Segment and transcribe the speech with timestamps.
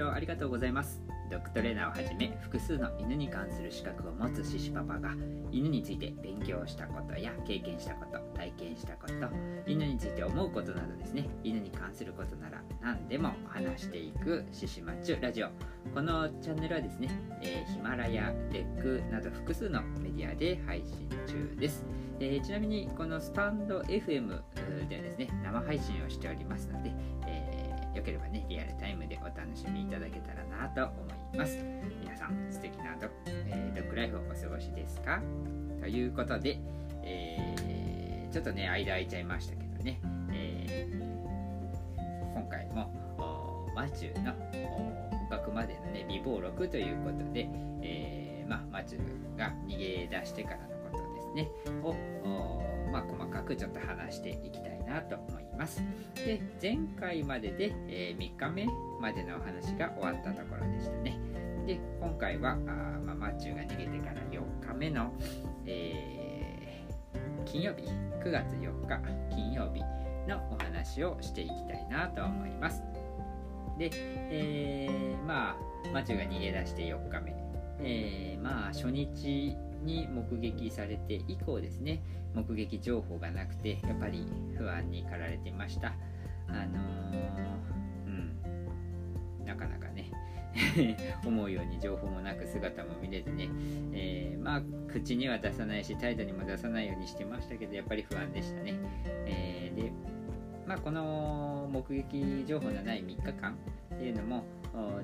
[0.00, 1.02] 聴ありがとうございます。
[1.30, 5.14] ドッグトレーナーをはじめ複数の犬に関する資格を持つシシパパが
[5.52, 9.14] 犬について勉強したことや経験したこと体験したこと
[9.64, 11.28] 犬について思うことなどですね。
[11.44, 15.48] 犬に関することなら何でも話していくシシマチュラジオ。
[15.94, 17.10] このチャンネルはですね、
[17.42, 21.84] えー、ヒマラヤ、レックなど複数のメディアで配信中です、
[22.20, 24.28] えー、ちなみにこのスタンド FM
[24.88, 26.92] ではですね生配信をしておりますので、
[27.26, 27.59] えー、
[27.94, 31.58] よければねリアルタイムでお楽しみいただけたらなと思います。
[32.00, 35.20] 皆さん素敵なド,、えー、ドッグライフをお過ごしですか？
[35.80, 36.60] ということで、
[37.02, 40.00] えー、ちょっとね間空いちゃいましたけどね、
[40.32, 42.92] えー、今回も
[43.74, 44.32] マチューの
[45.30, 47.48] 捕獲までのね微暴録ということで、
[47.82, 51.48] えー、まあ、マチューが逃げ出してからのことですね。
[51.82, 51.94] を
[52.90, 55.82] まあ、細かくちょっと話していきたいなと思います。
[56.14, 58.66] で前回までで、えー、3日目
[59.00, 61.18] までのお話が終わったところでしたね。
[61.66, 65.12] で今回はあ、まあ、マッチューが逃げてから4日目の、
[65.66, 67.82] えー、金曜日
[68.22, 68.98] 9月4日
[69.34, 69.82] 金曜日
[70.28, 72.82] のお話をしていきたいなと思います。
[73.78, 75.56] で、えー、まあ
[75.92, 77.34] マチューが逃げ出して4日目、
[77.80, 82.02] えー、まあ初日に目撃されて以降ですね
[82.34, 85.94] 目撃情報がなくてやっぱり不安に駆られてました。
[86.48, 89.46] あのー、うん。
[89.46, 90.10] なかなかね
[91.26, 93.48] 思うように情報もなく姿も見れずね、
[93.92, 98.74] えー、まあ口には出さないし態度にも出さないようにしてましたけどやっぱり不安でしたね、
[99.26, 99.92] えー、で
[100.66, 103.56] まあこの目撃情報のない3日間
[103.94, 104.44] っていうのも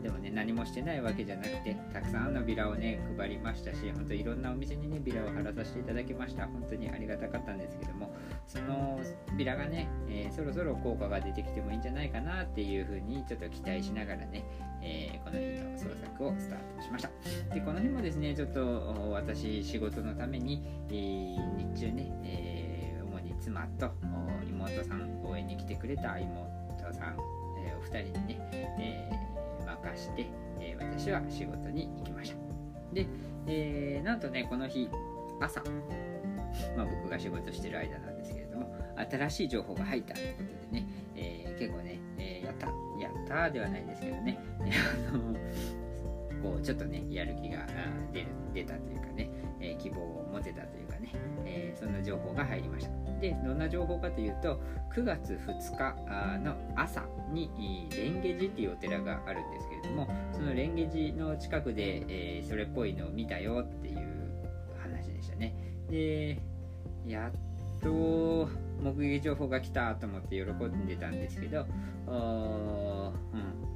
[0.07, 6.47] でもね何もしてないわけじゃなくてたくさんのビラをね配りましたし本当いろんなお店にねビラを貼らさせていただきました。
[6.47, 8.15] 本当にありがたかったんですけども
[8.47, 9.01] その
[9.37, 14.45] ビラがね、えー、そろそろ効果が出てきてもいいんじゃないかなっていうふうにちょっと期待しながらね、
[14.83, 17.11] えー、この日の創作をスタートしました。
[17.55, 23.91] でこの日もですねちょっと私仕事のために、えー、日中ね、え主に妻と
[24.49, 26.47] 妹さん応援に来てくれた妹
[26.93, 27.17] さん、
[27.59, 28.39] えお二人にね、
[28.79, 29.36] えー
[29.87, 30.27] 任して、
[30.61, 32.37] えー、私は仕事に行きました。
[32.93, 33.07] で、
[33.47, 34.89] えー、なんとね、この日、
[35.41, 35.63] 朝、
[36.77, 38.75] まあ、僕が仕事してる間なんですけれども、
[39.11, 44.39] 新しい情報が入ったということでね、えー、結構ね、えやった、やったではないんですけどね、
[45.13, 45.35] あの
[46.43, 47.67] こうちょっとね、やる気が
[48.13, 49.31] 出る出たというかね、
[49.61, 51.11] え希望を持てたというかね、
[51.45, 53.06] えそんな情報が入りました。
[53.21, 54.61] でどんな情報かというと
[54.95, 57.51] 9月2日の朝に
[57.91, 63.97] 蓮華寺っていうお寺があるんですけれどもその蓮華寺の近くで、えー、それっぽいのを見たよっていう
[64.81, 65.55] 話でしたね。
[65.91, 66.39] で
[67.07, 68.49] やっと
[68.83, 71.67] 目撃情報が来たと思って喜んでたんですけど、
[72.07, 72.17] うん、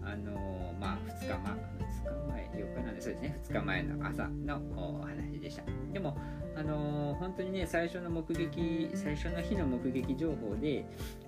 [0.02, 5.62] あのー、まあ2日前2日前4日なんでそうですね2日前の朝のお話でした。
[5.92, 6.16] でも
[6.56, 10.84] あのー、本当にね最初の目撃最初の日の目撃情報で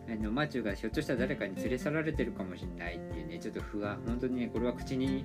[0.09, 5.25] あのマチューがひょっとしたら誰かに連れ去られてるかもしれないっていうねちょっと不安本当にねこれは口に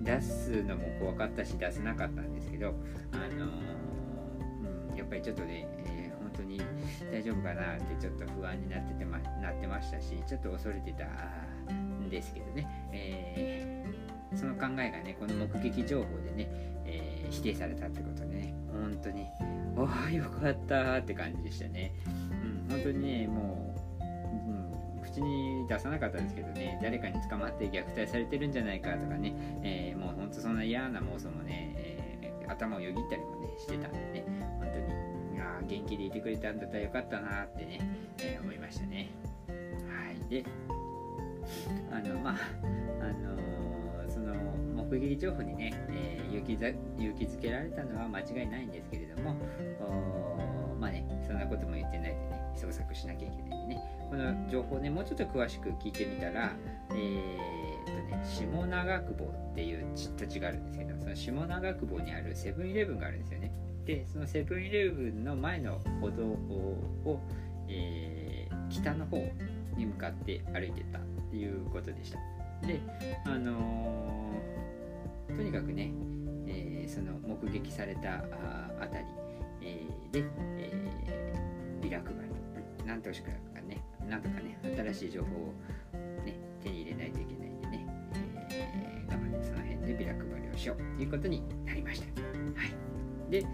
[0.00, 2.74] 出すのも怖かったし出せなかったんですけど
[3.12, 5.66] あのー、うん、やっぱりちょっとね、
[6.36, 6.60] 当に
[7.10, 11.04] 大丈夫かなってちょっと不安になっててまなってましたしちょっと恐れてた
[11.72, 16.48] んですけどね、えー、その考えがねこの目撃情報でね、
[16.84, 18.66] え否定されたってことでね。
[18.76, 19.26] 本当に
[19.76, 31.72] おあよかったって感じでしたね、うん、本当にねもう、ん、口に出さなかったんですけどね誰かに捕まって虐待されてるんじゃないかとかね、えー、もう本当そんな嫌な妄想もね、
[32.22, 34.24] え、頭をよぎったりもねしてたんでね
[34.60, 35.05] 本当に。
[35.62, 37.80] 元気でいてくれたんだったらよかったなってね、
[38.18, 39.10] えー、思いましたね。
[39.48, 40.30] はい。
[40.30, 40.44] で
[41.90, 42.34] あのまあ
[43.00, 44.34] あのその
[44.74, 49.36] 目撃情報にね、えー、勇気ざ勇気づけられたのは間違いないんですけれども
[50.78, 53.96] まあねそんなことも言ってないでね捜索しなきゃいけないんでね。
[54.08, 56.52] この情報ねもうちょっと詳しく聞いてみたら
[56.90, 63.50] えー、とね下長久保っていう土地があるんですけどその下長久保にあるセブンイレブンがあるんですよね。
[63.86, 67.20] でそのセブンイレブンの前の歩道を、
[67.68, 69.16] えー、北の方
[69.76, 72.18] に向かって歩いてたっていうことでした。
[72.66, 72.80] で
[73.24, 75.92] あのー、とにかくね、
[76.46, 78.24] えー、その目撃された
[78.80, 79.04] あたり、
[79.62, 80.24] えー、で、
[80.58, 83.16] えー、ビラ配りなんとか
[83.68, 85.54] ねなんとかね新しい情報を、
[86.24, 87.86] ね、手に入れないといけないんでね、
[88.50, 92.06] えー、頑張ってその辺でビラ配りをしようということになりました。
[92.06, 92.85] はい。
[93.30, 93.44] で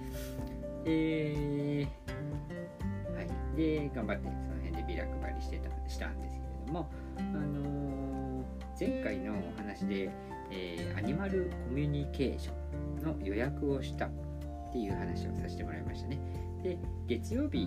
[0.84, 8.44] えー、はいで頑張ってその辺でビラ配りしてたしたんですけどども、あのー、
[8.78, 10.10] 前回のお話で、
[10.50, 12.52] えー、アニマルコミュニケーショ
[13.02, 14.10] ンの予約をしたっ
[14.72, 16.18] ていう話をさせてもらいましたね。
[16.62, 16.78] で
[17.08, 17.66] 月曜日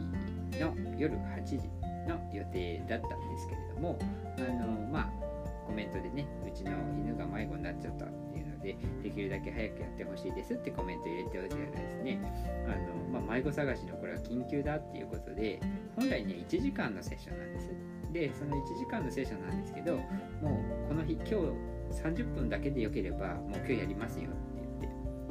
[0.54, 1.58] の夜8時
[2.08, 4.00] の予定だったんですけれども
[4.38, 5.25] あのまあ
[5.66, 12.20] コメントでねうちの犬が迷子になっちゃったっていうのでできるだけ早くやってほしいですってコメント入れておいてらですね。
[12.68, 12.70] あ
[13.14, 15.60] の、まあ、迷子探しのこれは緊急だっていうことで
[15.96, 17.70] 本来ね1時間のセッションなんです。
[18.12, 21.36] でその1時間のセッションなんですけどもうこの日今日
[22.02, 24.30] 30分だけでよければもう今日やりますよ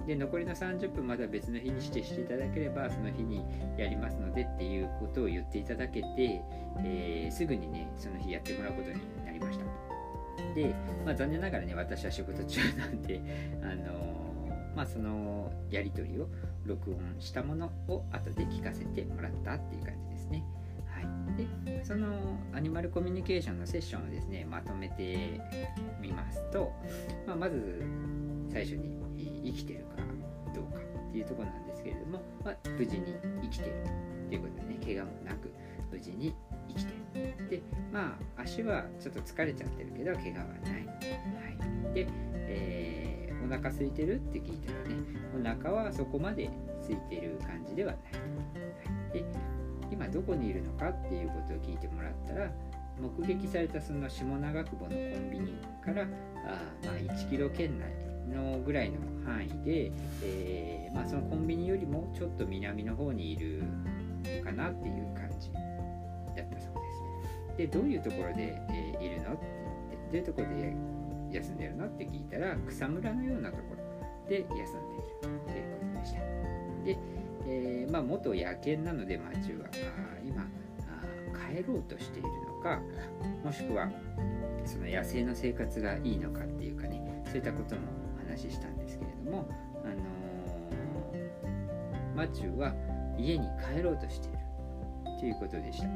[0.06, 3.42] で残りの30分また別の日にしてしていただければその日に
[3.78, 6.42] やりますのでっていうことを言っていただけて、
[6.78, 9.93] えー、すぐにねその日やってもらうことになりました。
[10.54, 13.20] で、まあ、残念ながらね私は仕事中なんで
[13.62, 16.28] あのー、まあそのやり取りを
[16.64, 20.44] 録音したものを後で聞かせてもらったっていう感じですね。
[20.86, 25.40] はい、でそのアニマルコミュニケーションのセッションをですねまとめて
[26.00, 26.72] みますと、
[27.26, 27.82] まあ、まず
[28.50, 29.96] 最初に生きてるか
[30.54, 33.72] どうかっていうとこなんですけれども、まあ、無事に生きてる
[34.28, 35.52] ということでね怪我もなく
[35.90, 36.34] 無事に
[37.94, 42.08] まあ足はちょっと疲れちゃってるけど怪我はない、はい、で、
[42.48, 44.96] えー、お腹空いてるって聞いたらね
[45.38, 46.50] お腹はそこまで
[46.88, 49.24] 空いてる感じではない、はい、で
[49.92, 52.50] 今どこにいるのかっていうことを聞いてもらったら
[53.00, 56.06] 目撃されたその下長久保のコンビニからあ
[56.84, 59.92] まあ1キロ圏内のぐらいの範囲で、
[60.22, 63.62] えー、まあ、そのコンビニよりもちょっと南の方にいる
[64.44, 65.64] かなっていう感じだっ
[66.34, 67.13] たそうですね。
[67.56, 69.34] でどういうところで、えー、いるの？
[69.34, 69.46] って
[69.90, 70.76] 言ってどういうところで
[71.32, 71.86] 休んでるの？
[71.86, 74.72] って聞いたら草むらのようなところで休んでいる
[75.20, 76.20] ということでした。
[76.84, 76.98] で、
[77.46, 79.68] えー、まあ、元野犬なので町は
[80.26, 80.46] 今
[81.56, 82.80] 帰ろうとしているのか
[83.44, 83.90] もしくは
[84.64, 87.82] その野生の生活がいいのかっていうかねそういったことも
[88.16, 89.46] お話したんですけれども、
[89.84, 92.74] あのー、マチューは
[93.18, 94.38] 家に帰ろうとしている
[95.20, 95.88] ということでした。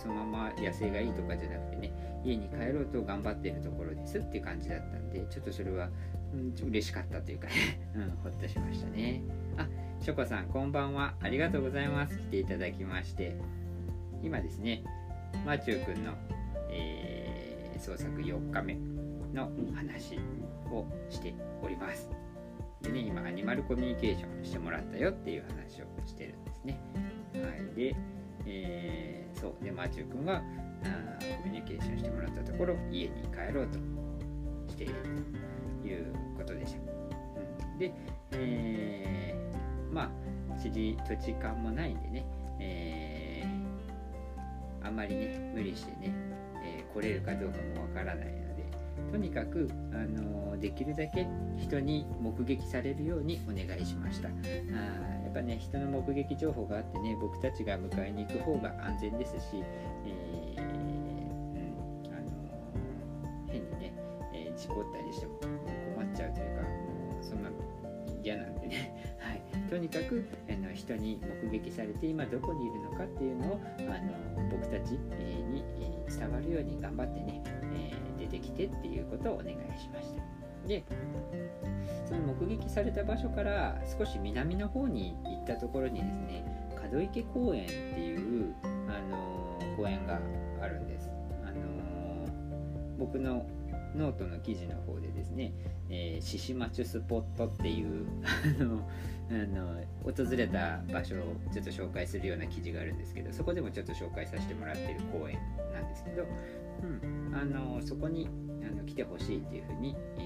[0.00, 5.88] そのまま野生がいいとかじゃなくてね家に帰ろうと頑張っているところですっていう感じだったんでちょっとそれは、
[6.32, 7.52] うん、嬉しかったというかね、
[7.94, 9.22] うん、ほっとしましたね。
[9.56, 9.68] あ
[10.00, 13.36] ショコさんこんばんはありがとうございます来ていただきまして
[14.22, 14.82] 今ですね
[15.44, 16.14] マチュー君の、
[16.70, 18.78] えー、創作4日目
[19.34, 20.18] の話
[20.70, 22.08] をしております。
[22.82, 26.80] でね、今、アニマルコミュニケーションしてもらったよっていう話をしてるんですね。
[27.34, 27.40] は
[27.72, 27.76] い。
[27.76, 27.94] で、
[28.46, 29.64] えー、そう。
[29.64, 30.42] で、マーチュー君は
[30.84, 33.78] あコミュニケーションしてもらったところ、家に帰ろうと
[34.70, 34.94] している
[35.82, 36.78] ということでした。
[36.78, 37.92] うん、で、
[38.32, 42.24] えー、まあ、地理土地勘もないんでね、
[42.58, 46.14] えー、あんまりね、無理してね、
[46.62, 48.64] えー、来れるかどうかもわからないので
[49.10, 51.26] とにかくあのできるだけ
[51.58, 54.32] 人に目撃されるようにお願いしましたあ
[55.30, 59.62] っぱね人の目撃情報があってね僕たちが迎えに行く方が安全ですし、
[60.06, 60.68] えー、うん
[62.06, 63.94] あの変にね、
[64.34, 65.34] えー、事故ったりしても
[65.96, 67.50] 困っちゃうというかもうそんな
[68.22, 69.40] 嫌なんでね、 はい、
[69.70, 75.64] とにかくあの人に目撃されて今どこにいるのかっていうのをあの僕たちに
[76.06, 80.39] 伝わるように頑張ってね、えーてきてっていうことをお願いしました。
[80.66, 80.84] で
[82.06, 86.44] その目撃された場所から少し南の方に行ったところにですね
[86.92, 90.18] 門池公園っていう、あのー、公園が
[90.60, 91.08] あるんです、
[91.44, 93.46] あのー、僕の
[93.94, 95.52] ノートの記事の方でですね、
[95.88, 98.06] えー、シシマチュスポットっていう
[99.30, 99.74] あの
[100.04, 105.38] 訪れた場所をちょっと紹介するような記事があるんですけどそこでもちょっと紹介させてもらってる公園
[105.72, 106.24] なんですけど、
[106.82, 108.28] うん、あのそこに
[108.62, 110.20] あの来てほしいっていうふうに、え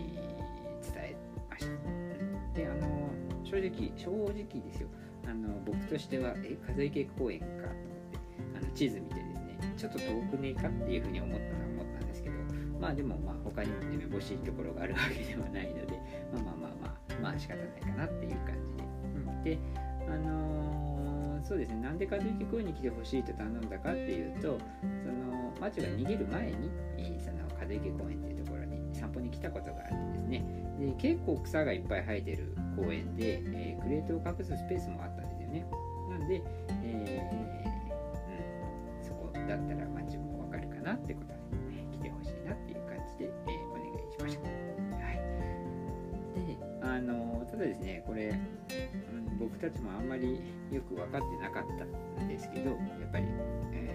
[0.82, 1.16] ー、伝え
[1.50, 2.58] ました。
[2.58, 3.11] であの
[3.44, 4.88] 正直正直ですよ。
[5.26, 7.94] あの僕としてはえ風池公園かと思って。
[8.56, 12.37] あの地図見てですねちょっと遠くねえかっていうふうに思ったのは思ったんですけど
[12.80, 16.00] まあでもまあ他にもねめぼしいところがあるわけではないので
[16.32, 18.84] まあまあまあまあまあ仕方ないかなっていう感じで、
[19.14, 19.58] うん、で
[20.06, 24.58] あのー、そうですねなんで風池公園に来てほしいと頼んだかっていうと
[25.02, 25.34] その
[25.64, 26.71] マチュが逃げる前に、
[27.25, 30.44] その風池公園っていうところに散歩に来たことがあってですね。
[30.78, 35.64] で結構草がいっぱい生えてる公園で、えー、クレートを隠すスペースもあったんですよね。
[36.11, 36.42] なんで、
[36.85, 44.49] えー、うん、そこだったらマチュもわかるかなってことで、ね、来てほしいなっていう感じで、え、お願いしました。
[45.00, 45.16] はい。
[46.44, 48.35] であのただですねこれ、
[49.40, 51.64] 僕たちもあんまりよく分かってなかっ
[52.18, 52.76] たんですけどや
[53.09, 53.25] っぱり、
[53.73, 53.93] えー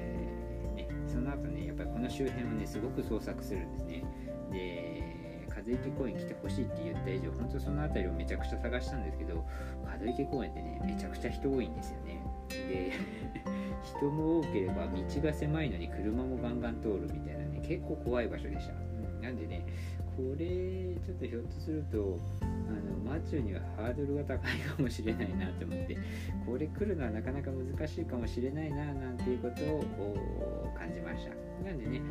[1.40, 1.68] 方ね。
[1.68, 4.04] やっぱりこの周辺をねすごく捜索するんですね。
[4.52, 5.04] で
[5.50, 9.46] 和池公園来てほしいって言った以上本当その辺りをめちゃくちゃ探したんですけど
[9.84, 12.22] 和池公園ってねめちゃくちゃ人多いんですよね。
[12.50, 12.92] で
[13.84, 19.66] 人も多ければ道が狭いのに車もガンガン通るみたいなね結構怖い場所でした、うん、なんでね
[20.16, 22.20] これちょっとひょっとすると
[22.70, 25.98] あのマチュにはハードルが高いかもしれないなと思って
[26.46, 31.34] これ来るのはなかなか難しいかもしれないななんていうことを感じました。
[31.64, 32.02] なんでね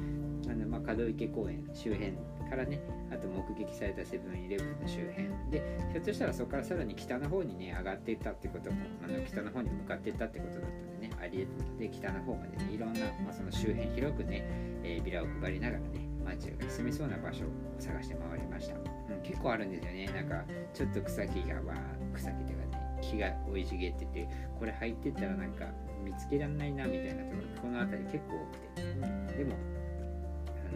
[0.46, 2.12] あの、まあ、門池公園周辺
[2.48, 5.28] からねあと目撃されたセブンイレブンの周辺。
[5.50, 5.62] で
[5.92, 14.44] ひょっとしたらそこからさらに北の方にね上がっていったってこともあの北の方に向かっていったってことだったんでねありえるので北の方までねいろんな、まあ、その周辺広くね、
[14.82, 17.48] えー、ビラを配りながらねマチュが住みそうな場所を
[17.78, 18.76] 探して回りました、
[19.10, 20.06] うん、結構あるんですよね。
[20.06, 21.74] なんかちょっと草木がわ
[22.14, 25.66] 草木というかね木が生い茂っててこれ入ってったらなんか
[26.04, 29.56] 見つけられないなみたいなところこの辺り結構多くて、うん、でも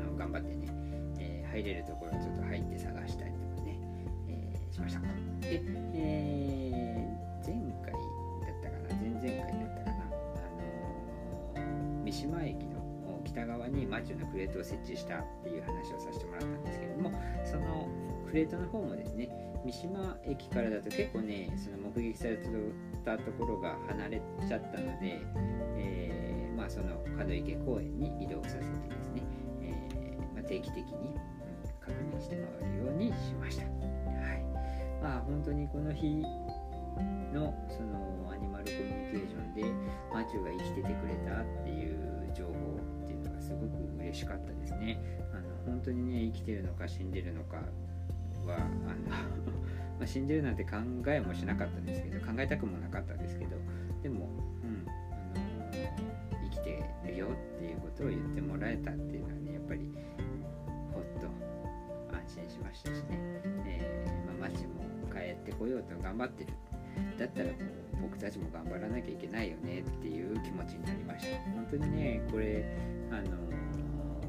[0.07, 0.67] あの頑張ってね、
[1.19, 3.79] えー、入れるところちょっと入って探したりとかね、
[4.29, 5.01] えー、しました。
[5.01, 5.07] で、
[5.95, 9.01] えー、前回だったかな？
[9.01, 10.01] 前々回だったかな？
[11.57, 17.13] あの三島駅の北側にマチュのクレートを設置したっていう話をさせてもらったんですけれども
[17.45, 17.89] その
[18.33, 19.29] クレートの方もですね
[19.63, 22.39] 三島駅からだと結構ねその目撃され
[23.05, 25.21] たところが離れちゃったので、
[25.77, 29.23] えー、まあ、その門池公園に移動させてですね、
[29.61, 31.21] えー、まあ、定期的に、うん、
[31.79, 33.65] 確認して回るようにしました。
[33.65, 34.43] はい
[35.03, 36.25] まあ、本当にこの日
[37.35, 39.63] のそのアニマルコミュニケーションで
[40.11, 42.51] マチュが生きててくれたっていう情報
[43.05, 44.99] っていうのがすごく嬉しかったですね
[45.35, 47.59] あの本当にね生きてるのか死んでるのか
[48.47, 48.67] はあの
[50.01, 53.57] ま死んでるなんて考えもしなかったんですけど考えたくもなかったんですけど
[54.03, 54.29] でも、
[54.63, 54.87] うん
[55.35, 55.73] あの
[56.45, 59.91] 生きてるよっていうことを言ってもらえたっていうのはねやっぱり
[60.93, 61.27] ほっと
[62.15, 63.07] 安心しましたしね、
[63.67, 66.53] えー、まあ、町も帰ってこようと頑張ってる。
[67.19, 67.57] だったらもう
[68.03, 71.39] 僕たちも頑張らなきゃいけないよねっていう気持ちになりました。
[71.53, 72.65] 本当にねこれ
[73.11, 73.37] あの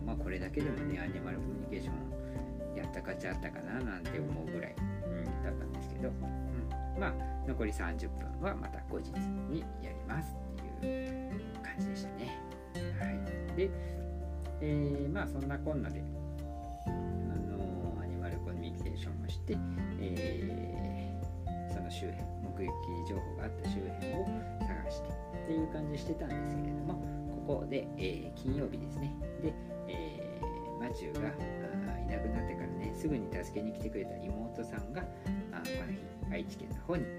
[0.06, 2.23] まあこれだけでもねアニマルコミュニケーション
[2.76, 7.14] やった価値あったかななんて思うぐらい、うん、だったんですけど、うん、まあ
[7.48, 9.10] 残り30分はまた後日
[9.50, 10.36] にやります
[10.80, 12.40] っていう感じでしたね。
[13.00, 13.10] は
[13.54, 13.58] い。
[13.58, 13.70] で、
[14.62, 16.02] えー、まあそんなこんなで
[16.86, 19.58] あのアニマルコミュニケーションをして、
[20.00, 24.26] えー、その周辺目撃情報があった周辺を
[24.62, 26.94] 探してっていう感じしてたんですけれども
[27.48, 29.14] ここで、えー、金曜日ですね。
[29.42, 29.54] で、
[29.90, 31.30] えー、マチューが
[32.14, 35.02] いなくなってからね、すぐに助けに来てくれた妹さんが、
[35.52, 36.00] あこの日、
[36.32, 37.16] 愛知県の方に帰っ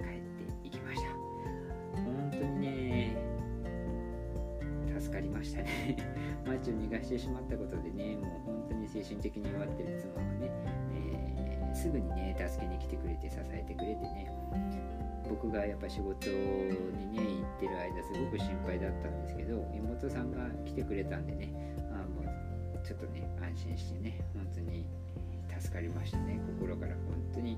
[0.63, 1.09] ていきました。
[1.97, 3.17] 本当にね、
[4.99, 5.97] 助かりましたね。
[6.47, 10.51] マチュー逃がしてしまったことでね、もう本当に精神的に弱ってる妻はね、
[10.95, 14.31] えー、すぐにね、助けに来てくれて支えてくれてね、
[15.29, 21.74] 僕がやっぱ仕事にね行ってる間すごく心配だったんですけど妹さんが来てくれたんでね
[22.85, 24.87] ちょっとね安心してね本当に
[25.59, 26.39] 助かりましたね。
[26.61, 27.01] 心から本
[27.33, 27.57] 当に、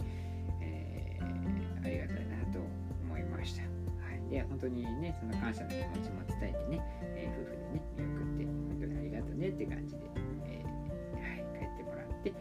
[0.63, 2.61] えー、ありがたいなと
[3.03, 3.69] 思いました、は
[4.15, 6.83] い、で本当にねその感謝の気持ちも伝えてね、
[7.17, 10.01] えー、夫婦でね見送って本当にありがとうねって感じで、
[10.45, 12.33] えー、はい、帰ってもらって。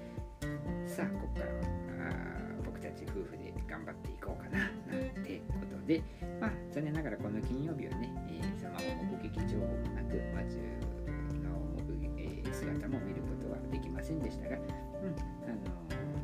[0.88, 2.14] さあここからは
[2.64, 6.02] 僕たち夫婦で頑張っていこうかななんてことで、
[6.40, 10.95] まあ、残念ながらこの金曜日はね、えー、そのまま目撃情報もなく、マチュの目、えー、
[12.56, 14.64] 姿も見ることはできませんでしたが、うん
[15.44, 15.76] あの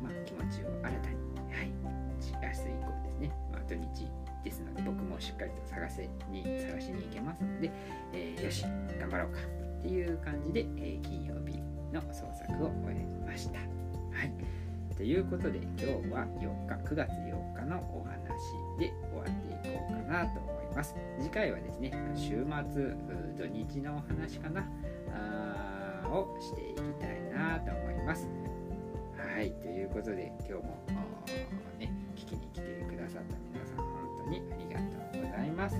[0.02, 1.16] まあ、気持ちを新たに、
[1.52, 4.08] はい、明日以降ですね、まあ、土日
[4.44, 7.70] ですので僕もしっかりと探せに探しに行けますので、
[8.12, 8.64] えー、よし
[8.98, 9.38] 頑張ろうか
[9.78, 11.58] っていう感じで、えー、金曜日
[11.92, 13.58] の捜索を終えました。
[13.58, 14.62] はい
[14.96, 18.12] ということで今日は4日9月8日のお話
[18.78, 20.94] で終わっていこうかなと思います。
[21.18, 22.94] 次回はですね、週末、
[23.36, 24.64] 土日のお話かなあ
[26.12, 28.28] をしていきたいなと思います。
[29.16, 30.60] はい、ということで今日も
[31.78, 33.86] ね、聞きに来てくださった皆さん本
[34.24, 35.76] 当にありがとうございます。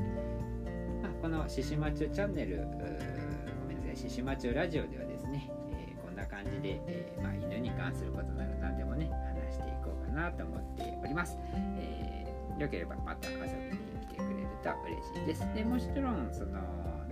[1.02, 9.10] まあ、この獅子町チャンネル、ごめんなさい、獅子町ラジオではですね、えー、こんな感じで、えー、まあ、犬に関することなら何でもね、
[9.46, 11.38] 話していこうかなと思っております。
[11.52, 12.02] えー
[12.58, 15.40] よければまた遊びに来てくれると嬉しいです。
[15.54, 16.60] でもちろん、その、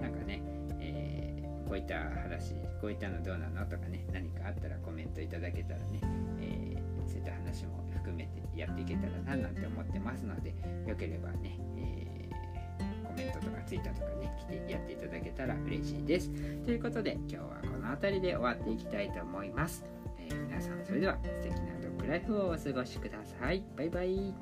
[0.00, 0.42] なんかね、
[1.70, 6.00] こういった話こういったのどうなのとかね何かあったらコメントいただけたらね、
[6.40, 10.52] えー、そういった話も含めてやっていけたらななんて思ってますので
[10.84, 16.28] よければね、えー、コメントとか Twitter とかね来てやっていただけたら嬉しいです。
[16.64, 19.84] ということで今日はこの辺りで終わっていきたいと思います、
[20.18, 23.62] えー、皆さんそれでは素敵なドッグライフをお過ごしください。
[23.76, 24.34] バイバイ。